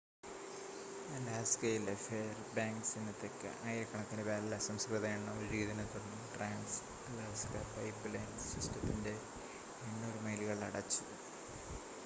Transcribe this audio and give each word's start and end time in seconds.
അലാസ്കയിലെ 1.15 1.93
ഫെയർബാങ്ക്‌സിന് 2.03 3.11
തെക്ക് 3.19 3.49
ആയിരക്കണക്കിന് 3.65 4.23
ബാരൽ 4.27 4.55
അസംസ്കൃത 4.57 5.05
എണ്ണ 5.09 5.35
ഒഴുകിയതിനെ 5.35 5.85
തുടർന്ന് 5.87 6.25
ട്രാൻസ്-അലാസ്ക 6.33 7.53
പൈപ്പ്‌ലൈൻ 7.73 8.27
സിസ്റ്റത്തിൻ്റെ 8.47 9.13
800 9.83 10.25
മൈലുകൾ 10.25 10.65
അടച്ചു 10.69 11.03